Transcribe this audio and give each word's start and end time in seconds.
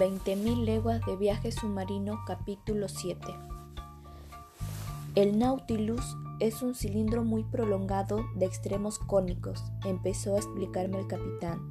20.000 0.00 0.64
leguas 0.64 1.04
de 1.04 1.14
viaje 1.14 1.52
submarino 1.52 2.22
capítulo 2.26 2.88
7 2.88 3.20
El 5.14 5.38
Nautilus 5.38 6.16
es 6.38 6.62
un 6.62 6.74
cilindro 6.74 7.22
muy 7.22 7.44
prolongado 7.44 8.24
de 8.34 8.46
extremos 8.46 8.98
cónicos, 8.98 9.62
empezó 9.84 10.36
a 10.36 10.38
explicarme 10.38 11.00
el 11.00 11.06
capitán. 11.06 11.68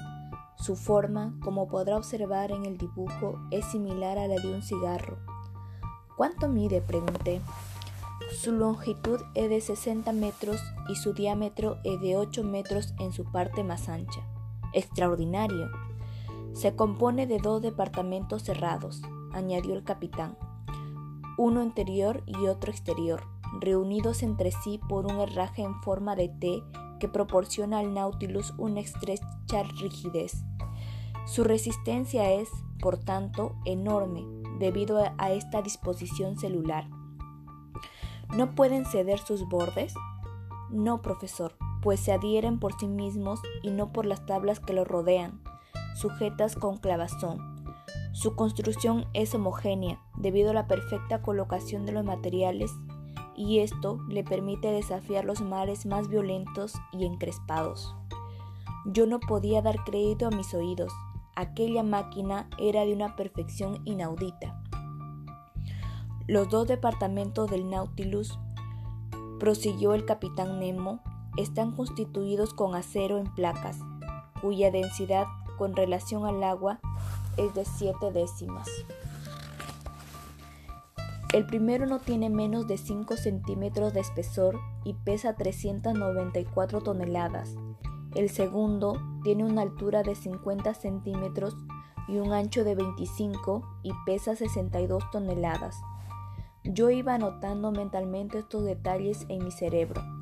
Su 0.60 0.76
forma, 0.76 1.34
como 1.42 1.68
podrá 1.68 1.98
observar 1.98 2.52
en 2.52 2.68
el 2.68 2.78
dibujo, 2.78 3.40
es 3.50 3.66
similar 3.66 4.20
a 4.20 4.28
la 4.28 4.36
de 4.36 4.54
un 4.54 4.62
cigarro. 4.62 5.18
¿Cuánto 6.16 6.50
mide? 6.50 6.82
pregunté. 6.84 7.42
Su 8.32 8.52
longitud 8.52 9.22
es 9.34 9.50
de 9.50 9.60
60 9.60 10.14
metros 10.14 10.62
y 10.88 10.98
su 10.98 11.14
diámetro 11.14 11.80
es 11.84 12.00
de 12.00 12.16
8 12.16 12.44
metros 12.44 12.94
en 13.00 13.12
su 13.12 13.24
parte 13.32 13.64
más 13.64 13.90
ancha. 13.90 14.22
Extraordinario. 14.74 15.89
Se 16.54 16.76
compone 16.76 17.28
de 17.28 17.40
dos 17.40 17.62
departamentos 17.62 18.44
cerrados, 18.44 19.02
añadió 19.34 19.74
el 19.74 19.84
capitán, 19.84 20.38
uno 21.38 21.64
interior 21.64 22.24
y 22.26 22.48
otro 22.48 22.72
exterior, 22.72 23.24
reunidos 23.62 24.24
entre 24.24 24.52
sí 24.52 24.80
por 24.90 25.06
un 25.06 25.20
herraje 25.20 25.62
en 25.62 25.82
forma 25.82 26.16
de 26.16 26.28
T 26.28 26.64
que 27.00 27.08
proporciona 27.08 27.80
al 27.80 27.94
Nautilus 27.94 28.54
una 28.58 28.82
estrecha 28.82 29.64
rigidez. 29.80 30.44
Su 31.26 31.44
resistencia 31.44 32.32
es, 32.32 32.50
por 32.80 32.98
tanto, 32.98 33.56
enorme 33.66 34.26
debido 34.60 35.02
a 35.18 35.32
esta 35.32 35.62
disposición 35.62 36.38
celular. 36.38 36.90
¿No 38.36 38.54
pueden 38.54 38.86
ceder 38.86 39.20
sus 39.20 39.48
bordes? 39.48 39.94
No, 40.70 41.02
profesor, 41.02 41.56
pues 41.82 42.00
se 42.00 42.12
adhieren 42.12 42.60
por 42.60 42.78
sí 42.78 42.88
mismos 42.88 43.40
y 43.64 43.72
no 43.72 43.92
por 43.94 44.06
las 44.06 44.26
tablas 44.26 44.60
que 44.60 44.74
los 44.74 44.88
rodean, 44.88 45.42
sujetas 45.96 46.56
con 46.56 46.78
clavazón. 46.78 47.56
Su 48.12 48.36
construcción 48.36 49.06
es 49.14 49.34
homogénea 49.36 50.02
debido 50.18 50.52
a 50.52 50.54
la 50.54 50.68
perfecta 50.68 51.22
colocación 51.22 51.86
de 51.86 51.92
los 51.92 52.04
materiales 52.04 52.72
y 53.36 53.60
esto 53.60 54.00
le 54.10 54.24
permite 54.24 54.70
desafiar 54.72 55.24
los 55.24 55.42
mares 55.42 55.86
más 55.86 56.10
violentos 56.10 56.74
y 56.92 57.06
encrespados. 57.06 57.96
Yo 58.86 59.06
no 59.06 59.20
podía 59.20 59.62
dar 59.62 59.84
crédito 59.84 60.28
a 60.28 60.32
mis 60.32 60.54
oídos. 60.54 60.92
Aquella 61.36 61.84
máquina 61.84 62.50
era 62.58 62.84
de 62.84 62.94
una 62.94 63.16
perfección 63.16 63.82
inaudita. 63.86 64.62
Los 66.28 66.50
dos 66.50 66.68
departamentos 66.68 67.50
del 67.50 67.70
Nautilus, 67.70 68.38
prosiguió 69.40 69.94
el 69.94 70.06
capitán 70.06 70.60
Nemo, 70.60 71.02
están 71.38 71.72
constituidos 71.76 72.54
con 72.54 72.76
acero 72.76 73.18
en 73.18 73.34
placas, 73.34 73.80
cuya 74.42 74.70
densidad 74.70 75.26
con 75.60 75.76
relación 75.76 76.26
al 76.26 76.42
agua 76.42 76.80
es 77.36 77.54
de 77.54 77.66
7 77.66 78.12
décimas. 78.14 78.68
El 81.34 81.46
primero 81.46 81.86
no 81.86 82.00
tiene 82.00 82.30
menos 82.30 82.66
de 82.66 82.78
5 82.78 83.18
centímetros 83.18 83.94
de 83.94 84.00
espesor 84.00 84.58
y 84.86 84.94
pesa 84.94 85.36
394 85.36 86.82
toneladas. 86.82 87.56
El 88.16 88.30
segundo 88.30 89.00
tiene 89.24 89.44
una 89.44 89.62
altura 89.62 90.02
de 90.02 90.16
50 90.16 90.74
centímetros 90.74 91.56
y 92.08 92.18
un 92.18 92.32
ancho 92.32 92.64
de 92.64 92.74
25 92.74 93.62
y 93.84 93.92
pesa 94.06 94.36
62 94.36 95.12
toneladas. 95.12 95.76
Yo 96.64 96.90
iba 96.90 97.14
anotando 97.14 97.72
mentalmente 97.72 98.40
estos 98.40 98.64
detalles 98.64 99.26
en 99.28 99.44
mi 99.44 99.52
cerebro 99.52 100.19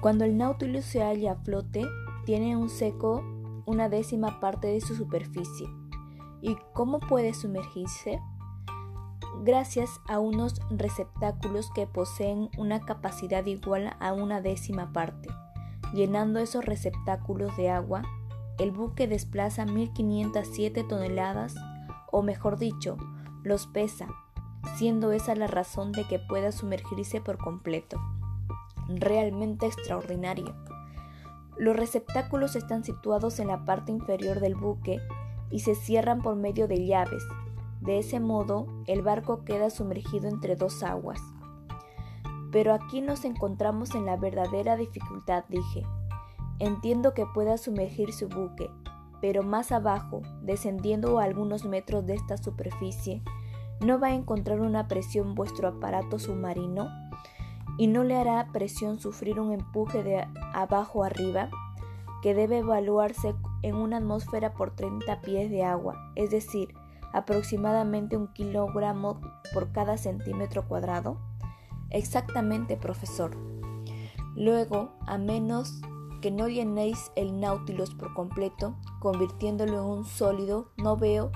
Cuando 0.00 0.24
el 0.24 0.36
Nautilus 0.36 0.84
se 0.84 1.02
halla 1.02 1.32
a 1.32 1.36
flote, 1.36 1.84
tiene 2.26 2.56
un 2.56 2.68
seco 2.68 3.22
una 3.66 3.88
décima 3.88 4.40
parte 4.40 4.68
de 4.68 4.80
su 4.80 4.94
superficie. 4.94 5.66
¿Y 6.42 6.56
cómo 6.74 7.00
puede 7.00 7.32
sumergirse? 7.32 8.20
Gracias 9.42 10.00
a 10.08 10.18
unos 10.18 10.60
receptáculos 10.70 11.70
que 11.74 11.86
poseen 11.86 12.50
una 12.56 12.80
capacidad 12.80 13.44
igual 13.46 13.96
a 14.00 14.12
una 14.12 14.40
décima 14.40 14.92
parte. 14.92 15.28
Llenando 15.92 16.40
esos 16.40 16.64
receptáculos 16.64 17.56
de 17.56 17.70
agua, 17.70 18.02
el 18.58 18.70
buque 18.70 19.08
desplaza 19.08 19.66
1.507 19.66 20.86
toneladas, 20.86 21.54
o 22.10 22.22
mejor 22.22 22.58
dicho, 22.58 22.96
los 23.42 23.66
pesa, 23.66 24.08
siendo 24.76 25.12
esa 25.12 25.34
la 25.34 25.46
razón 25.46 25.92
de 25.92 26.04
que 26.04 26.18
pueda 26.18 26.52
sumergirse 26.52 27.20
por 27.20 27.38
completo. 27.38 28.00
Realmente 28.88 29.66
extraordinario. 29.66 30.54
Los 31.58 31.76
receptáculos 31.76 32.56
están 32.56 32.84
situados 32.84 33.38
en 33.38 33.48
la 33.48 33.64
parte 33.64 33.92
inferior 33.92 34.40
del 34.40 34.54
buque 34.54 35.00
y 35.50 35.60
se 35.60 35.74
cierran 35.74 36.20
por 36.22 36.36
medio 36.36 36.66
de 36.66 36.84
llaves, 36.86 37.24
de 37.84 37.98
ese 37.98 38.18
modo, 38.18 38.66
el 38.86 39.02
barco 39.02 39.44
queda 39.44 39.68
sumergido 39.68 40.26
entre 40.28 40.56
dos 40.56 40.82
aguas. 40.82 41.20
Pero 42.50 42.72
aquí 42.72 43.02
nos 43.02 43.24
encontramos 43.24 43.94
en 43.94 44.06
la 44.06 44.16
verdadera 44.16 44.76
dificultad, 44.76 45.44
dije. 45.48 45.82
Entiendo 46.60 47.12
que 47.12 47.26
pueda 47.26 47.58
sumergir 47.58 48.12
su 48.12 48.28
buque, 48.28 48.70
pero 49.20 49.42
más 49.42 49.70
abajo, 49.70 50.22
descendiendo 50.40 51.18
a 51.18 51.24
algunos 51.24 51.64
metros 51.64 52.06
de 52.06 52.14
esta 52.14 52.38
superficie, 52.38 53.22
¿no 53.80 53.98
va 53.98 54.08
a 54.08 54.14
encontrar 54.14 54.60
una 54.60 54.88
presión 54.88 55.34
vuestro 55.34 55.68
aparato 55.68 56.18
submarino? 56.18 56.88
¿Y 57.76 57.88
no 57.88 58.02
le 58.02 58.16
hará 58.16 58.48
presión 58.50 58.98
sufrir 58.98 59.40
un 59.40 59.52
empuje 59.52 60.02
de 60.02 60.26
abajo 60.54 61.04
arriba? 61.04 61.50
que 62.24 62.32
debe 62.32 62.60
evaluarse 62.60 63.34
en 63.60 63.76
una 63.76 63.98
atmósfera 63.98 64.54
por 64.54 64.74
30 64.74 65.20
pies 65.20 65.50
de 65.50 65.62
agua, 65.62 66.10
es 66.14 66.30
decir, 66.30 66.72
aproximadamente 67.14 68.16
un 68.16 68.32
kilogramo 68.32 69.20
por 69.54 69.72
cada 69.72 69.96
centímetro 69.96 70.66
cuadrado? 70.66 71.16
Exactamente, 71.90 72.76
profesor. 72.76 73.36
Luego, 74.34 74.90
a 75.06 75.16
menos 75.16 75.80
que 76.20 76.32
no 76.32 76.48
llenéis 76.48 77.12
el 77.14 77.40
Nautilus 77.40 77.94
por 77.94 78.12
completo, 78.14 78.74
convirtiéndolo 78.98 79.74
en 79.74 79.84
un 79.84 80.04
sólido, 80.04 80.72
no 80.76 80.96
veo 80.96 81.30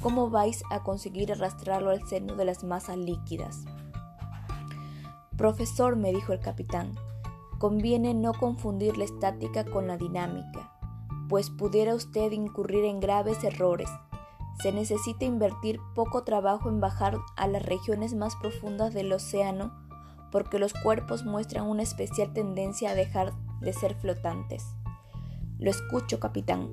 cómo 0.00 0.30
vais 0.30 0.62
a 0.70 0.84
conseguir 0.84 1.32
arrastrarlo 1.32 1.90
al 1.90 2.06
seno 2.06 2.36
de 2.36 2.44
las 2.44 2.62
masas 2.62 2.96
líquidas. 2.96 3.64
Profesor, 5.36 5.96
me 5.96 6.12
dijo 6.12 6.32
el 6.32 6.38
capitán, 6.38 6.94
conviene 7.58 8.14
no 8.14 8.34
confundir 8.34 8.96
la 8.98 9.04
estática 9.04 9.64
con 9.64 9.88
la 9.88 9.96
dinámica, 9.96 10.72
pues 11.28 11.50
pudiera 11.50 11.94
usted 11.94 12.30
incurrir 12.30 12.84
en 12.84 13.00
graves 13.00 13.42
errores 13.42 13.88
se 14.60 14.72
necesita 14.72 15.24
invertir 15.24 15.80
poco 15.94 16.24
trabajo 16.24 16.68
en 16.68 16.80
bajar 16.80 17.18
a 17.36 17.46
las 17.46 17.64
regiones 17.64 18.14
más 18.14 18.36
profundas 18.36 18.94
del 18.94 19.12
océano 19.12 19.72
porque 20.30 20.58
los 20.58 20.72
cuerpos 20.72 21.24
muestran 21.24 21.66
una 21.66 21.82
especial 21.82 22.32
tendencia 22.32 22.90
a 22.90 22.94
dejar 22.94 23.32
de 23.60 23.72
ser 23.72 23.94
flotantes. 23.94 24.64
Lo 25.58 25.70
escucho, 25.70 26.18
capitán. 26.18 26.70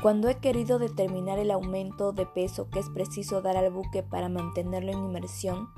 Cuando 0.00 0.28
he 0.28 0.36
querido 0.36 0.78
determinar 0.78 1.38
el 1.38 1.50
aumento 1.50 2.12
de 2.12 2.26
peso 2.26 2.70
que 2.70 2.78
es 2.78 2.88
preciso 2.90 3.42
dar 3.42 3.56
al 3.56 3.70
buque 3.70 4.02
para 4.02 4.28
mantenerlo 4.28 4.92
en 4.92 4.98
inmersión, 4.98 5.68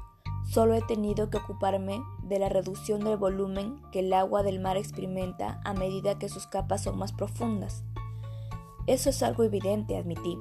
solo 0.48 0.74
he 0.74 0.82
tenido 0.82 1.30
que 1.30 1.38
ocuparme 1.38 2.00
de 2.22 2.38
la 2.38 2.48
reducción 2.48 3.00
del 3.00 3.16
volumen 3.16 3.80
que 3.90 4.00
el 4.00 4.12
agua 4.12 4.42
del 4.42 4.60
mar 4.60 4.76
experimenta 4.76 5.60
a 5.64 5.72
medida 5.72 6.18
que 6.18 6.28
sus 6.28 6.46
capas 6.46 6.82
son 6.82 6.98
más 6.98 7.12
profundas. 7.12 7.84
Eso 8.88 9.10
es 9.10 9.22
algo 9.22 9.44
evidente, 9.44 9.98
admití. 9.98 10.38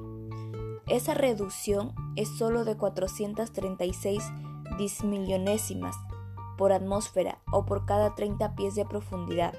Esa 0.86 1.12
reducción 1.12 1.92
es 2.16 2.30
solo 2.38 2.64
de 2.64 2.78
436 2.78 4.22
dismillonésimas 4.78 5.94
por 6.56 6.72
atmósfera 6.72 7.42
o 7.52 7.66
por 7.66 7.84
cada 7.84 8.14
30 8.14 8.54
pies 8.54 8.74
de 8.74 8.86
profundidad. 8.86 9.52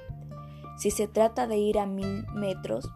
Si 0.80 0.90
se 0.90 1.08
trata 1.08 1.46
de 1.46 1.58
ir 1.58 1.78
a 1.78 1.86
1000 1.86 2.34
metros, 2.34 2.90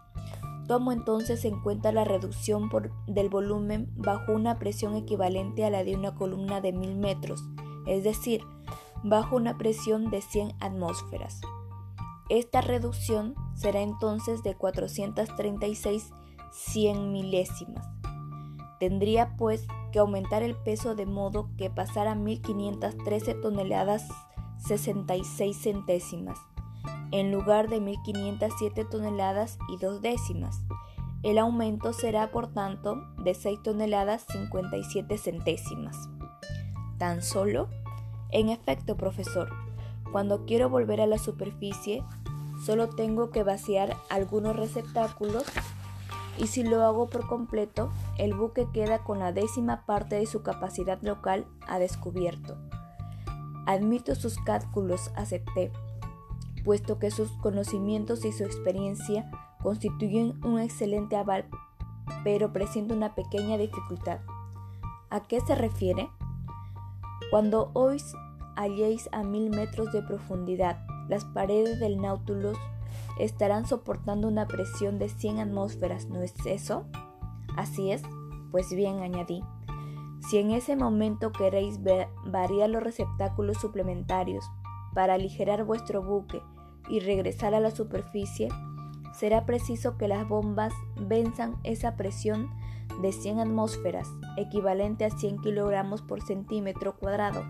tomo 0.68 0.92
entonces 0.92 1.46
en 1.46 1.62
cuenta 1.62 1.92
la 1.92 2.06
reducción 2.06 2.72
del 3.06 3.30
volumen 3.30 3.92
bajo 3.96 4.32
una 4.32 4.58
presión 4.58 4.96
equivalente 4.96 5.64
a 5.64 5.70
la 5.70 5.84
de 5.84 5.96
una 5.96 6.16
columna 6.16 6.60
de 6.60 6.72
1000 6.72 6.96
metros, 6.96 7.44
es 7.86 8.04
decir, 8.04 8.42
bajo 9.04 9.36
una 9.36 9.60
presión 9.60 10.10
de 10.10 10.22
100 10.22 10.54
atmósferas. 10.60 11.40
Esta 12.30 12.62
reducción 12.62 13.36
será 13.56 13.82
entonces 13.82 14.44
de 14.44 14.56
436 14.56 16.12
100 16.52 17.12
milésimas. 17.12 17.88
Tendría 18.80 19.36
pues 19.38 19.66
que 19.92 20.00
aumentar 20.00 20.44
el 20.44 20.56
peso 20.56 20.96
de 20.96 21.06
modo 21.06 21.50
que 21.58 21.70
pasara 21.70 22.12
a 22.12 22.16
1513 22.16 23.36
toneladas 23.36 24.08
66 24.58 25.58
centésimas. 25.58 26.38
en 27.12 27.32
lugar 27.32 27.70
de 27.70 27.80
1.507 27.80 28.90
toneladas 28.90 29.60
y 29.70 29.78
dos 29.78 30.02
décimas. 30.02 30.64
El 31.22 31.38
aumento 31.38 31.94
será, 31.94 32.32
por 32.32 32.52
tanto, 32.52 33.04
de 33.24 33.36
6 33.36 33.62
toneladas 33.62 34.26
57 34.32 35.20
centésimas. 35.20 36.10
¿Tan 36.98 37.22
solo? 37.22 37.70
En 38.32 38.50
efecto, 38.50 38.98
profesor, 38.98 39.50
cuando 40.12 40.46
quiero 40.46 40.70
volver 40.70 41.02
a 41.02 41.06
la 41.06 41.20
superficie, 41.20 42.04
solo 42.66 42.90
tengo 42.90 43.30
que 43.30 43.44
vaciar 43.44 43.98
algunos 44.10 44.56
receptáculos 44.56 45.44
y 46.38 46.48
si 46.48 46.64
lo 46.64 46.84
hago 46.84 47.10
por 47.10 47.28
completo, 47.28 47.92
el 48.18 48.34
buque 48.34 48.68
queda 48.74 49.04
con 49.04 49.20
la 49.20 49.32
décima 49.32 49.86
parte 49.86 50.16
de 50.16 50.26
su 50.26 50.42
capacidad 50.42 51.02
local 51.02 51.46
a 51.68 51.78
descubierto. 51.78 52.58
Admito 53.66 54.16
sus 54.16 54.38
cálculos, 54.40 55.12
acepté, 55.16 55.72
puesto 56.66 56.98
que 57.00 57.12
sus 57.12 57.32
conocimientos 57.34 58.26
y 58.26 58.32
su 58.32 58.44
experiencia 58.44 59.30
constituyen 59.62 60.44
un 60.44 60.60
excelente 60.60 61.16
aval, 61.16 61.46
pero 62.24 62.52
presenta 62.52 62.96
una 62.96 63.16
pequeña 63.16 63.58
dificultad. 63.58 64.20
¿A 65.10 65.22
qué 65.22 65.40
se 65.42 65.56
refiere? 65.56 66.10
Cuando 67.30 67.72
os 67.74 68.16
halléis 68.56 69.08
a 69.12 69.24
mil 69.24 69.50
metros 69.50 69.92
de 69.92 70.02
profundidad, 70.02 70.86
las 71.10 71.26
paredes 71.26 71.80
del 71.80 72.02
Nautilus 72.02 72.58
estarán 73.20 73.68
soportando 73.68 74.28
una 74.28 74.48
presión 74.48 75.00
de 75.00 75.10
100 75.10 75.40
atmósferas, 75.40 76.08
¿no 76.08 76.22
es 76.22 76.34
eso? 76.46 76.86
Así 77.56 77.92
es, 77.92 78.02
pues 78.52 78.74
bien 78.74 79.02
añadí. 79.02 79.44
Si 80.30 80.38
en 80.38 80.52
ese 80.52 80.76
momento 80.76 81.32
queréis 81.32 81.80
variar 82.26 82.70
los 82.70 82.82
receptáculos 82.82 83.58
suplementarios 83.58 84.50
para 84.94 85.16
aligerar 85.16 85.66
vuestro 85.66 86.02
buque 86.02 86.42
y 86.90 87.00
regresar 87.00 87.54
a 87.54 87.60
la 87.60 87.72
superficie, 87.72 88.50
será 89.14 89.46
preciso 89.46 89.98
que 89.98 90.08
las 90.08 90.28
bombas 90.28 90.74
venzan 90.96 91.58
esa 91.64 91.96
presión 91.96 92.50
de 93.02 93.12
100 93.12 93.40
atmósferas, 93.40 94.10
equivalente 94.38 95.06
a 95.06 95.10
100 95.10 95.40
kilogramos 95.42 96.02
por 96.02 96.22
centímetro 96.22 96.96
cuadrado. 96.96 97.44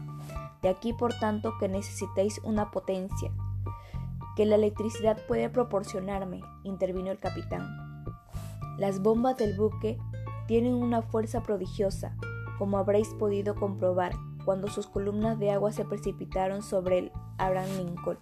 De 0.61 0.69
aquí, 0.69 0.93
por 0.93 1.13
tanto, 1.19 1.53
que 1.59 1.67
necesitéis 1.67 2.39
una 2.43 2.71
potencia, 2.71 3.31
que 4.35 4.45
la 4.45 4.55
electricidad 4.55 5.17
puede 5.27 5.49
proporcionarme, 5.49 6.41
intervino 6.63 7.11
el 7.11 7.19
capitán. 7.19 8.03
Las 8.77 9.01
bombas 9.01 9.37
del 9.37 9.55
buque 9.55 9.97
tienen 10.47 10.73
una 10.73 11.01
fuerza 11.01 11.43
prodigiosa, 11.43 12.15
como 12.57 12.77
habréis 12.77 13.09
podido 13.09 13.55
comprobar 13.55 14.13
cuando 14.45 14.67
sus 14.67 14.87
columnas 14.87 15.39
de 15.39 15.51
agua 15.51 15.71
se 15.71 15.85
precipitaron 15.85 16.61
sobre 16.61 16.97
el 16.99 17.11
Abraham 17.37 17.69
Lincoln. 17.77 18.17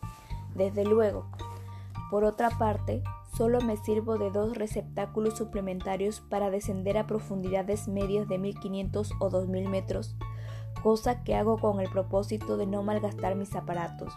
Desde 0.55 0.85
luego. 0.85 1.25
Por 2.09 2.25
otra 2.25 2.49
parte, 2.49 3.01
solo 3.37 3.61
me 3.61 3.77
sirvo 3.77 4.17
de 4.17 4.31
dos 4.31 4.57
receptáculos 4.57 5.37
suplementarios 5.37 6.19
para 6.19 6.49
descender 6.49 6.97
a 6.97 7.07
profundidades 7.07 7.87
medias 7.87 8.27
de 8.27 8.37
1500 8.37 9.13
o 9.19 9.29
2000 9.29 9.69
metros, 9.69 10.15
cosa 10.83 11.23
que 11.23 11.35
hago 11.35 11.57
con 11.57 11.79
el 11.79 11.89
propósito 11.89 12.57
de 12.57 12.67
no 12.67 12.83
malgastar 12.83 13.35
mis 13.35 13.55
aparatos. 13.55 14.13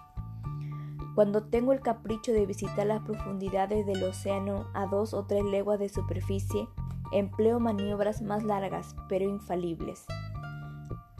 Cuando 1.15 1.45
tengo 1.45 1.73
el 1.73 1.81
capricho 1.81 2.33
de 2.33 2.45
visitar 2.45 2.87
las 2.87 3.03
profundidades 3.03 3.87
del 3.87 4.03
océano 4.03 4.67
a 4.75 4.87
dos 4.87 5.15
o 5.15 5.25
tres 5.27 5.45
leguas 5.45 5.79
de 5.79 5.89
superficie, 5.89 6.67
empleo 7.13 7.61
maniobras 7.61 8.21
más 8.21 8.43
largas, 8.43 8.97
pero 9.09 9.25
infalibles. 9.25 10.07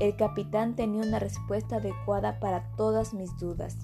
El 0.01 0.17
capitán 0.17 0.75
tenía 0.75 1.03
una 1.03 1.21
respuesta 1.21 1.77
adecuada 1.77 2.41
para 2.41 2.65
todas 2.77 3.15
mis 3.15 3.39
dudas. 3.39 3.79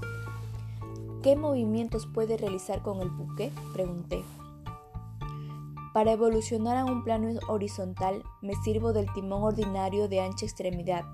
¿Qué 1.23 1.37
movimientos 1.37 2.07
puede 2.07 2.37
realizar 2.37 2.83
con 2.83 3.01
el 3.01 3.11
buque? 3.11 3.53
pregunté. 3.73 4.25
Para 5.95 6.13
evolucionar 6.13 6.77
a 6.77 6.85
un 6.85 7.05
plano 7.05 7.39
horizontal 7.49 8.25
me 8.43 8.55
sirvo 8.57 8.93
del 8.93 9.13
timón 9.13 9.45
ordinario 9.45 10.09
de 10.09 10.21
ancha 10.21 10.47
extremidad, 10.47 11.05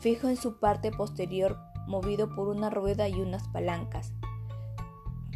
fijo 0.00 0.28
en 0.28 0.36
su 0.36 0.58
parte 0.58 0.90
posterior 0.90 1.56
movido 1.90 2.34
por 2.34 2.48
una 2.48 2.70
rueda 2.70 3.08
y 3.08 3.20
unas 3.20 3.46
palancas. 3.48 4.14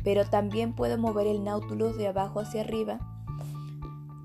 Pero 0.02 0.24
también 0.28 0.74
puedo 0.74 0.96
mover 0.96 1.26
el 1.26 1.44
Nautilus 1.44 1.96
de 1.96 2.08
abajo 2.08 2.40
hacia 2.40 2.62
arriba, 2.62 3.00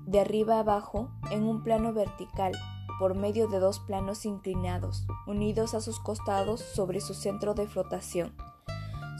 de 0.06 0.20
arriba 0.20 0.58
abajo, 0.58 1.10
en 1.30 1.44
un 1.44 1.62
plano 1.62 1.92
vertical, 1.92 2.52
por 2.98 3.14
medio 3.14 3.48
de 3.48 3.60
dos 3.60 3.78
planos 3.80 4.24
inclinados, 4.26 5.06
unidos 5.26 5.74
a 5.74 5.80
sus 5.80 6.00
costados 6.00 6.60
sobre 6.60 7.00
su 7.00 7.14
centro 7.14 7.54
de 7.54 7.66
flotación. 7.66 8.34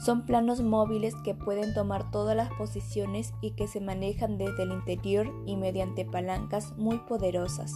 Son 0.03 0.25
planos 0.25 0.61
móviles 0.61 1.13
que 1.23 1.35
pueden 1.35 1.73
tomar 1.75 2.09
todas 2.09 2.35
las 2.35 2.49
posiciones 2.53 3.33
y 3.39 3.51
que 3.51 3.67
se 3.67 3.79
manejan 3.81 4.37
desde 4.37 4.63
el 4.63 4.71
interior 4.71 5.31
y 5.45 5.55
mediante 5.57 6.05
palancas 6.05 6.75
muy 6.75 6.97
poderosas. 6.97 7.73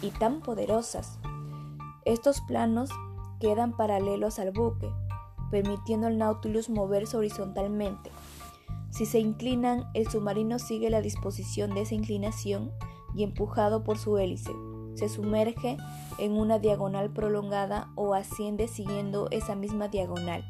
Y 0.00 0.10
tan 0.10 0.40
poderosas. 0.40 1.18
Estos 2.06 2.40
planos 2.40 2.88
quedan 3.40 3.76
paralelos 3.76 4.38
al 4.38 4.52
buque, 4.52 4.88
permitiendo 5.50 6.06
al 6.06 6.18
Nautilus 6.18 6.70
moverse 6.70 7.16
horizontalmente. 7.16 8.10
Si 8.90 9.06
se 9.06 9.18
inclinan, 9.18 9.86
el 9.94 10.08
submarino 10.08 10.58
sigue 10.58 10.90
la 10.90 11.00
disposición 11.00 11.74
de 11.74 11.82
esa 11.82 11.94
inclinación 11.94 12.70
y 13.14 13.24
empujado 13.24 13.82
por 13.82 13.98
su 13.98 14.18
hélice, 14.18 14.52
se 14.94 15.08
sumerge 15.08 15.76
en 16.18 16.32
una 16.32 16.58
diagonal 16.58 17.10
prolongada 17.10 17.90
o 17.94 18.14
asciende 18.14 18.68
siguiendo 18.68 19.28
esa 19.30 19.54
misma 19.54 19.88
diagonal. 19.88 20.44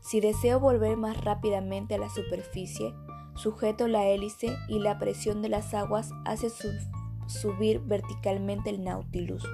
Si 0.00 0.20
deseo 0.20 0.60
volver 0.60 0.96
más 0.96 1.18
rápidamente 1.24 1.94
a 1.94 1.98
la 1.98 2.10
superficie, 2.10 2.94
sujeto 3.34 3.88
la 3.88 4.06
hélice 4.06 4.54
y 4.68 4.78
la 4.78 4.98
presión 4.98 5.42
de 5.42 5.48
las 5.48 5.72
aguas 5.74 6.10
hace 6.24 6.48
subir 7.26 7.80
verticalmente 7.80 8.70
el 8.70 8.84
Nautilus 8.84 9.44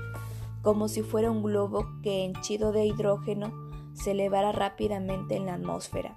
como 0.62 0.88
si 0.88 1.02
fuera 1.02 1.30
un 1.30 1.42
globo 1.42 1.86
que 2.02 2.24
henchido 2.24 2.72
de 2.72 2.86
hidrógeno 2.86 3.52
se 3.94 4.12
elevara 4.12 4.52
rápidamente 4.52 5.36
en 5.36 5.46
la 5.46 5.54
atmósfera. 5.54 6.16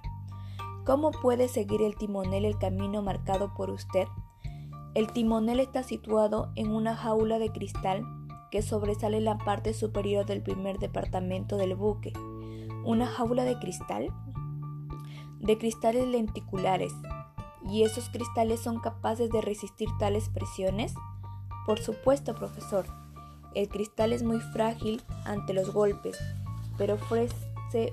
¿Cómo 0.84 1.10
puede 1.10 1.48
seguir 1.48 1.82
el 1.82 1.96
timonel 1.96 2.44
el 2.44 2.58
camino 2.58 3.02
marcado 3.02 3.52
por 3.54 3.70
usted? 3.70 4.06
El 4.94 5.12
timonel 5.12 5.60
está 5.60 5.82
situado 5.82 6.52
en 6.54 6.70
una 6.70 6.96
jaula 6.96 7.38
de 7.38 7.50
cristal 7.50 8.04
que 8.50 8.62
sobresale 8.62 9.20
la 9.20 9.36
parte 9.36 9.74
superior 9.74 10.24
del 10.26 10.42
primer 10.42 10.78
departamento 10.78 11.56
del 11.56 11.74
buque. 11.74 12.12
¿Una 12.84 13.06
jaula 13.06 13.44
de 13.44 13.58
cristal? 13.58 14.14
De 15.40 15.58
cristales 15.58 16.06
lenticulares. 16.06 16.94
¿Y 17.68 17.82
esos 17.82 18.08
cristales 18.08 18.60
son 18.60 18.78
capaces 18.78 19.28
de 19.30 19.40
resistir 19.40 19.88
tales 19.98 20.28
presiones? 20.28 20.94
Por 21.66 21.80
supuesto, 21.80 22.36
profesor. 22.36 22.86
El 23.56 23.70
cristal 23.70 24.12
es 24.12 24.22
muy 24.22 24.38
frágil 24.38 25.02
ante 25.24 25.54
los 25.54 25.72
golpes, 25.72 26.18
pero 26.76 26.96
ofrece 26.96 27.34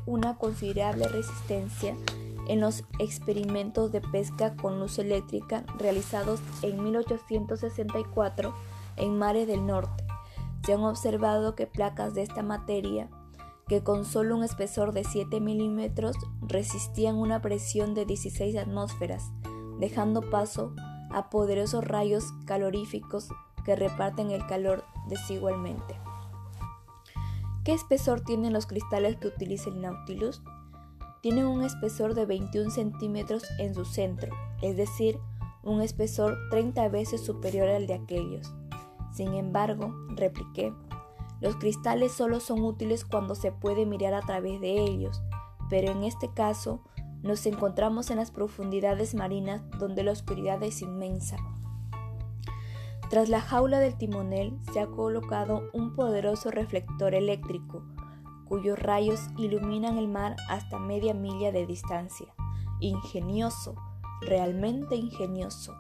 una 0.06 0.38
considerable 0.38 1.08
resistencia 1.08 1.96
en 2.50 2.60
los 2.60 2.84
experimentos 3.00 3.94
de 3.94 4.02
pesca 4.02 4.58
con 4.58 4.82
luz 4.82 5.00
eléctrica 5.00 5.64
realizados 5.80 6.42
en 6.64 6.84
1864 6.84 8.54
en 8.98 9.18
mares 9.18 9.48
del 9.48 9.66
norte. 9.66 10.04
Se 10.66 10.74
han 10.74 10.82
observado 10.82 11.56
que 11.56 11.66
placas 11.66 12.14
de 12.14 12.24
esta 12.24 12.44
materia, 12.44 13.08
que 13.70 13.84
con 13.84 14.04
solo 14.04 14.36
un 14.36 14.44
espesor 14.44 14.92
de 14.92 15.06
7 15.06 15.40
milímetros 15.40 16.18
resistían 16.42 17.16
una 17.16 17.42
presión 17.42 17.94
de 17.94 18.06
16 18.06 18.58
atmósferas, 18.58 19.32
dejando 19.80 20.30
paso 20.30 20.74
a 21.10 21.30
poderosos 21.30 21.86
rayos 21.86 22.34
caloríficos 22.46 23.30
que 23.64 23.78
reparten 23.78 24.32
el 24.32 24.46
calor 24.46 24.84
desigualmente. 25.08 25.96
¿Qué 27.64 27.74
espesor 27.74 28.22
tienen 28.22 28.52
los 28.52 28.66
cristales 28.66 29.16
que 29.18 29.28
utiliza 29.28 29.70
el 29.70 29.82
Nautilus? 29.82 30.44
Tienen 31.22 31.46
un 31.46 31.64
espesor 31.64 32.14
de 32.14 32.26
21 32.26 32.72
centímetros 32.72 33.44
en 33.58 33.74
su 33.74 33.86
centro, 33.86 34.36
es 34.62 34.76
decir, 34.76 35.18
un 35.64 35.82
espesor 35.82 36.38
30 36.50 36.90
veces 36.90 37.24
superior 37.26 37.70
al 37.70 37.88
de 37.88 37.94
aquellos. 37.94 38.54
Sin 39.14 39.34
embargo, 39.34 39.96
repliqué, 40.10 40.74
los 41.40 41.56
cristales 41.56 42.12
solo 42.12 42.40
son 42.40 42.64
útiles 42.64 43.06
cuando 43.06 43.36
se 43.36 43.52
puede 43.52 43.86
mirar 43.86 44.14
a 44.14 44.22
través 44.22 44.60
de 44.60 44.82
ellos, 44.82 45.22
pero 45.70 45.92
en 45.92 46.04
este 46.04 46.32
caso 46.34 46.82
nos 47.22 47.46
encontramos 47.46 48.12
en 48.12 48.18
las 48.18 48.32
profundidades 48.32 49.16
marinas 49.16 49.62
donde 49.80 50.04
la 50.04 50.12
oscuridad 50.12 50.62
es 50.64 50.82
inmensa. 50.82 51.38
Tras 53.14 53.30
la 53.30 53.42
jaula 53.42 53.78
del 53.78 53.96
timonel 53.96 54.58
se 54.72 54.80
ha 54.80 54.88
colocado 54.88 55.70
un 55.72 55.96
poderoso 55.96 56.50
reflector 56.50 57.14
eléctrico, 57.14 57.84
cuyos 58.46 58.80
rayos 58.80 59.20
iluminan 59.38 60.00
el 60.00 60.08
mar 60.08 60.36
hasta 60.50 60.80
media 60.80 61.14
milla 61.14 61.52
de 61.52 61.68
distancia. 61.68 62.34
Ingenioso, 62.80 63.76
realmente 64.22 64.96
ingenioso. 64.96 65.76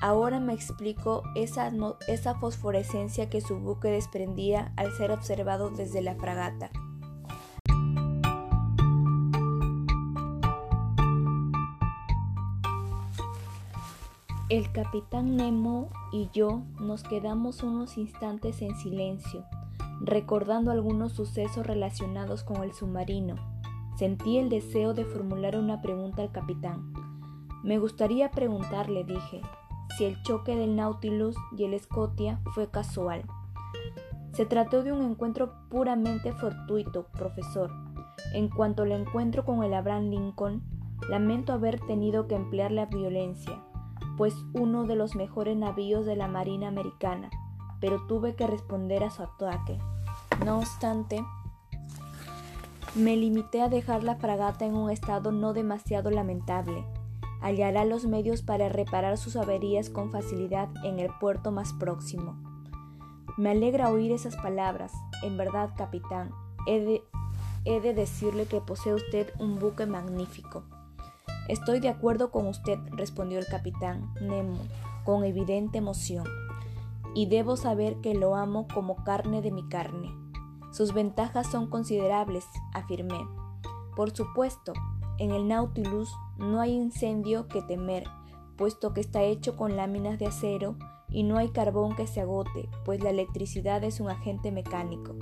Ahora 0.00 0.40
me 0.40 0.54
explico 0.54 1.22
esa, 1.34 1.70
esa 2.06 2.34
fosforescencia 2.36 3.28
que 3.28 3.42
su 3.42 3.58
buque 3.58 3.88
desprendía 3.88 4.72
al 4.78 4.90
ser 4.92 5.10
observado 5.10 5.68
desde 5.68 6.00
la 6.00 6.14
fragata. 6.14 6.70
El 14.50 14.72
capitán 14.72 15.36
Nemo 15.36 15.90
y 16.10 16.30
yo 16.32 16.62
nos 16.80 17.02
quedamos 17.02 17.62
unos 17.62 17.98
instantes 17.98 18.62
en 18.62 18.74
silencio, 18.76 19.44
recordando 20.00 20.70
algunos 20.70 21.12
sucesos 21.12 21.66
relacionados 21.66 22.44
con 22.44 22.62
el 22.62 22.72
submarino. 22.72 23.34
Sentí 23.98 24.38
el 24.38 24.48
deseo 24.48 24.94
de 24.94 25.04
formular 25.04 25.58
una 25.58 25.82
pregunta 25.82 26.22
al 26.22 26.32
capitán. 26.32 26.94
Me 27.62 27.76
gustaría 27.76 28.30
preguntarle, 28.30 29.04
dije, 29.04 29.42
si 29.98 30.06
el 30.06 30.22
choque 30.22 30.56
del 30.56 30.76
Nautilus 30.76 31.36
y 31.54 31.64
el 31.64 31.78
Scotia 31.78 32.40
fue 32.54 32.70
casual. 32.70 33.24
Se 34.32 34.46
trató 34.46 34.82
de 34.82 34.92
un 34.92 35.02
encuentro 35.02 35.52
puramente 35.68 36.32
fortuito, 36.32 37.08
profesor. 37.12 37.70
En 38.32 38.48
cuanto 38.48 38.84
al 38.84 38.92
encuentro 38.92 39.44
con 39.44 39.62
el 39.62 39.74
Abraham 39.74 40.08
Lincoln, 40.08 40.62
lamento 41.10 41.52
haber 41.52 41.80
tenido 41.80 42.26
que 42.28 42.34
emplear 42.34 42.72
la 42.72 42.86
violencia 42.86 43.62
pues 44.16 44.34
uno 44.52 44.84
de 44.84 44.96
los 44.96 45.14
mejores 45.14 45.56
navíos 45.56 46.06
de 46.06 46.16
la 46.16 46.28
Marina 46.28 46.68
americana, 46.68 47.30
pero 47.80 48.06
tuve 48.06 48.34
que 48.34 48.46
responder 48.46 49.04
a 49.04 49.10
su 49.10 49.22
ataque. 49.22 49.78
No 50.44 50.58
obstante, 50.58 51.24
me 52.94 53.16
limité 53.16 53.62
a 53.62 53.68
dejar 53.68 54.02
la 54.02 54.16
fragata 54.16 54.64
en 54.64 54.74
un 54.74 54.90
estado 54.90 55.30
no 55.30 55.52
demasiado 55.52 56.10
lamentable. 56.10 56.84
Hallará 57.40 57.84
los 57.84 58.06
medios 58.06 58.42
para 58.42 58.68
reparar 58.68 59.18
sus 59.18 59.36
averías 59.36 59.90
con 59.90 60.10
facilidad 60.10 60.68
en 60.84 60.98
el 60.98 61.10
puerto 61.20 61.52
más 61.52 61.72
próximo. 61.74 62.36
Me 63.36 63.50
alegra 63.50 63.90
oír 63.90 64.10
esas 64.10 64.36
palabras. 64.36 64.92
En 65.22 65.36
verdad, 65.36 65.70
capitán, 65.76 66.32
he 66.66 66.80
de, 66.80 67.02
he 67.64 67.80
de 67.80 67.94
decirle 67.94 68.46
que 68.46 68.60
posee 68.60 68.94
usted 68.94 69.32
un 69.38 69.60
buque 69.60 69.86
magnífico. 69.86 70.64
Estoy 71.48 71.80
de 71.80 71.88
acuerdo 71.88 72.30
con 72.30 72.46
usted, 72.46 72.78
respondió 72.92 73.38
el 73.38 73.46
capitán 73.46 74.12
Nemo, 74.20 74.58
con 75.04 75.24
evidente 75.24 75.78
emoción, 75.78 76.26
y 77.14 77.26
debo 77.26 77.56
saber 77.56 77.96
que 78.02 78.14
lo 78.14 78.36
amo 78.36 78.68
como 78.72 79.02
carne 79.02 79.40
de 79.40 79.50
mi 79.50 79.66
carne. 79.68 80.12
Sus 80.72 80.92
ventajas 80.92 81.46
son 81.50 81.68
considerables, 81.68 82.44
afirmé. 82.74 83.26
Por 83.96 84.14
supuesto, 84.14 84.74
en 85.18 85.32
el 85.32 85.48
Nautilus 85.48 86.14
no 86.36 86.60
hay 86.60 86.72
incendio 86.72 87.48
que 87.48 87.62
temer, 87.62 88.04
puesto 88.56 88.92
que 88.92 89.00
está 89.00 89.22
hecho 89.22 89.56
con 89.56 89.74
láminas 89.74 90.18
de 90.18 90.26
acero 90.26 90.76
y 91.08 91.22
no 91.22 91.38
hay 91.38 91.48
carbón 91.48 91.96
que 91.96 92.06
se 92.06 92.20
agote, 92.20 92.68
pues 92.84 93.02
la 93.02 93.10
electricidad 93.10 93.82
es 93.84 94.00
un 94.00 94.10
agente 94.10 94.52
mecánico. 94.52 95.16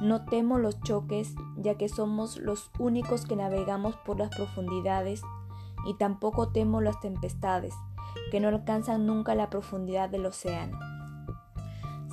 No 0.00 0.24
temo 0.24 0.58
los 0.58 0.80
choques, 0.80 1.34
ya 1.56 1.76
que 1.76 1.88
somos 1.88 2.38
los 2.38 2.70
únicos 2.78 3.26
que 3.26 3.36
navegamos 3.36 3.96
por 3.96 4.18
las 4.18 4.34
profundidades, 4.34 5.22
y 5.86 5.94
tampoco 5.94 6.52
temo 6.52 6.80
las 6.80 7.00
tempestades, 7.00 7.74
que 8.30 8.40
no 8.40 8.48
alcanzan 8.48 9.06
nunca 9.06 9.34
la 9.34 9.50
profundidad 9.50 10.08
del 10.08 10.26
océano. 10.26 10.78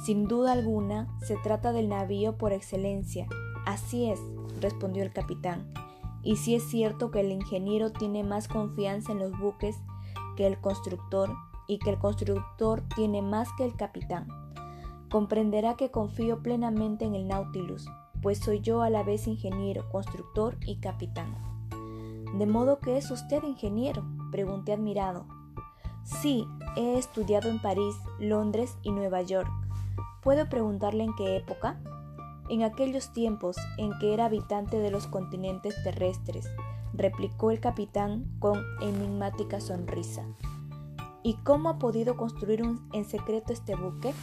Sin 0.04 0.28
duda 0.28 0.54
alguna, 0.54 1.08
se 1.22 1.38
trata 1.38 1.72
del 1.72 1.90
navío 1.90 2.38
por 2.38 2.54
excelencia. 2.54 3.28
Así 3.66 4.10
es, 4.10 4.20
respondió 4.60 5.04
el 5.04 5.13
capitán. 5.13 5.72
Y 6.24 6.38
si 6.38 6.56
es 6.56 6.70
cierto 6.70 7.12
que 7.12 7.22
el 7.22 7.32
ingeniero 7.32 7.92
tiene 7.92 8.24
más 8.24 8.48
confianza 8.48 9.12
en 9.12 9.20
los 9.20 9.38
buques 9.38 9.75
que 10.38 10.48
el 10.48 10.60
constructor, 10.60 11.32
y 11.68 11.78
que 11.80 11.92
el 11.92 12.00
constructor 12.00 12.84
tiene 12.96 13.22
más 13.22 13.48
que 13.58 13.63
el 13.63 13.75
capitán 13.75 14.28
comprenderá 15.12 15.75
que 15.75 15.92
confío 15.92 16.42
plenamente 16.42 17.06
en 17.06 17.13
el 17.16 17.28
Nautilus, 17.28 17.86
pues 18.22 18.40
soy 18.40 18.62
yo 18.62 18.82
a 18.82 18.90
la 18.90 19.04
vez 19.04 19.28
ingeniero, 19.28 19.88
constructor 19.90 20.58
y 20.66 20.78
capitán. 20.78 21.50
¿De 22.34 22.46
modo 22.46 22.80
que 22.80 22.98
es 22.98 23.12
usted 23.12 23.44
ingeniero? 23.44 24.04
pregunté 24.32 24.74
admirado. 24.74 25.26
Sí, 26.04 26.48
he 26.76 26.98
estudiado 26.98 27.50
en 27.50 27.62
París, 27.62 27.96
Londres 28.20 28.78
y 28.82 28.92
Nueva 28.92 29.22
York. 29.22 29.52
¿Puedo 30.22 30.48
preguntarle 30.50 31.04
en 31.04 31.16
qué 31.16 31.36
época? 31.36 31.80
En 32.50 32.64
aquellos 32.64 33.14
tiempos 33.14 33.58
en 33.78 33.98
que 34.00 34.14
era 34.14 34.26
habitante 34.26 34.78
de 34.78 34.92
los 34.92 35.08
continentes 35.08 35.76
terrestres, 35.84 36.50
replicó 36.94 37.52
el 37.52 37.60
capitán 37.60 38.26
con 38.40 38.64
enigmática 38.82 39.60
sonrisa. 39.60 40.26
¿Y 41.24 41.36
cómo 41.36 41.70
ha 41.70 41.80
podido 41.80 42.18
construir 42.18 42.64
en 42.94 43.06
secreto 43.06 43.54
este 43.54 43.76
buque? 43.76 44.14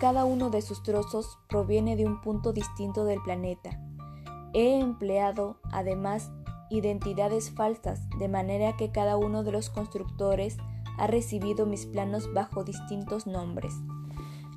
Cada 0.00 0.24
uno 0.24 0.50
de 0.50 0.62
sus 0.62 0.82
trozos 0.82 1.38
proviene 1.48 1.96
de 1.96 2.06
un 2.06 2.20
punto 2.20 2.52
distinto 2.52 3.04
del 3.04 3.20
planeta. 3.22 3.80
He 4.54 4.80
empleado, 4.80 5.58
además, 5.72 6.30
identidades 6.70 7.50
falsas, 7.50 8.00
de 8.18 8.28
manera 8.28 8.76
que 8.76 8.90
cada 8.90 9.16
uno 9.16 9.42
de 9.42 9.52
los 9.52 9.70
constructores 9.70 10.56
ha 10.98 11.06
recibido 11.06 11.66
mis 11.66 11.86
planos 11.86 12.32
bajo 12.32 12.64
distintos 12.64 13.26
nombres. 13.26 13.72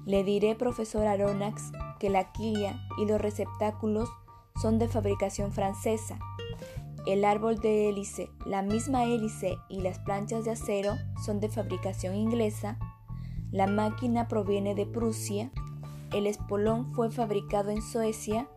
Le 0.06 0.24
diré, 0.24 0.56
profesor 0.56 1.06
Aronax, 1.06 1.72
que 2.00 2.10
la 2.10 2.32
quilla 2.32 2.80
y 2.98 3.06
los 3.06 3.22
receptáculos 3.22 4.10
son 4.62 4.80
de 4.80 4.88
fabricación 4.88 5.52
francesa. 5.52 6.20
El 7.06 7.26
árbol 7.26 7.60
de 7.60 7.90
hélice, 7.90 8.30
la 8.46 8.62
misma 8.62 9.06
hélice 9.06 9.58
y 9.70 9.82
las 9.82 10.00
planchas 10.00 10.46
de 10.46 10.52
acero 10.52 10.96
son 11.24 11.40
de 11.40 11.50
fabricación 11.50 12.16
inglesa 12.16 12.78
la 13.52 13.68
máquina 13.68 14.30
proviene 14.30 14.76
de 14.76 14.86
Prusia, 14.86 15.52
el 16.14 16.26
espolón 16.26 16.94
fue 16.94 17.12
fabricado 17.12 17.70
en 17.70 17.82
Suecia 17.82 18.48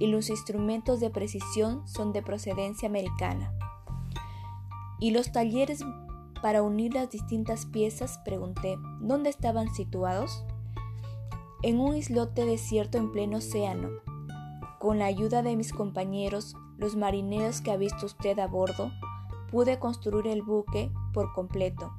y 0.00 0.08
los 0.08 0.30
instrumentos 0.30 0.98
de 0.98 1.10
precisión 1.10 1.86
son 1.86 2.12
de 2.12 2.22
procedencia 2.22 2.88
americana. 2.88 3.54
¿Y 4.98 5.12
los 5.12 5.30
talleres 5.30 5.84
para 6.42 6.62
unir 6.62 6.94
las 6.94 7.10
distintas 7.10 7.66
piezas? 7.66 8.18
Pregunté. 8.24 8.76
¿Dónde 9.00 9.30
estaban 9.30 9.72
situados? 9.72 10.44
En 11.62 11.78
un 11.78 11.94
islote 11.94 12.44
desierto 12.44 12.98
en 12.98 13.12
pleno 13.12 13.36
océano. 13.38 13.90
Con 14.80 14.98
la 14.98 15.06
ayuda 15.06 15.42
de 15.42 15.54
mis 15.54 15.72
compañeros, 15.72 16.56
los 16.78 16.96
marineros 16.96 17.60
que 17.60 17.70
ha 17.70 17.76
visto 17.76 18.06
usted 18.06 18.36
a 18.40 18.48
bordo, 18.48 18.90
pude 19.52 19.78
construir 19.78 20.26
el 20.26 20.42
buque 20.42 20.90
por 21.12 21.32
completo 21.32 21.92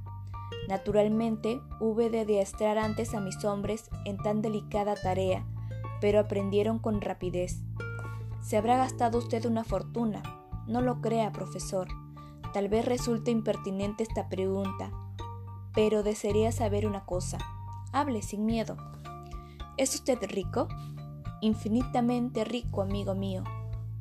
Naturalmente, 0.68 1.62
hube 1.80 2.10
de 2.10 2.22
adiestrar 2.22 2.78
antes 2.78 3.14
a 3.14 3.20
mis 3.20 3.44
hombres 3.44 3.90
en 4.06 4.18
tan 4.18 4.42
delicada 4.42 4.96
tarea, 4.96 5.46
pero 6.00 6.20
aprendieron 6.20 6.80
con 6.80 7.02
rapidez. 7.02 7.62
Se 8.42 8.58
habrá 8.58 8.78
gastado 8.78 9.20
usted 9.20 9.46
una 9.46 9.64
fortuna. 9.64 10.24
No 10.68 10.82
lo 10.82 11.00
crea, 11.00 11.32
profesor. 11.32 11.88
Tal 12.54 12.70
vez 12.70 12.86
resulte 12.86 13.32
impertinente 13.32 14.04
esta 14.04 14.28
pregunta, 14.28 14.92
pero 15.74 16.04
desearía 16.04 16.52
saber 16.52 16.86
una 16.86 17.06
cosa. 17.06 17.38
Hable 17.94 18.22
sin 18.22 18.46
miedo. 18.46 18.78
¿Es 19.78 19.96
usted 19.96 20.18
rico? 20.24 20.68
Infinitamente 21.40 22.44
rico, 22.44 22.82
amigo 22.82 23.16
mío. 23.16 23.44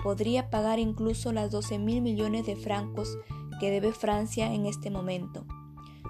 Podría 0.02 0.50
pagar 0.50 0.78
incluso 0.78 1.32
las 1.32 1.50
12 1.50 1.78
mil 1.78 2.00
millones 2.00 2.46
de 2.46 2.56
francos 2.56 3.18
que 3.60 3.70
debe 3.70 3.92
Francia 3.92 4.52
en 4.52 4.66
este 4.66 4.90
momento. 4.90 5.44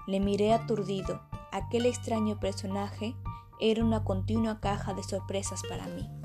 Le 0.07 0.21
miré 0.21 0.53
aturdido. 0.53 1.21
Aquel 1.53 1.87
extraño 1.87 2.39
personaje 2.39 3.17
era 3.61 3.85
una 3.85 4.05
continua 4.05 4.61
caja 4.61 4.95
de 4.95 5.03
sorpresas 5.03 5.61
para 5.69 5.87
mí. 5.89 6.20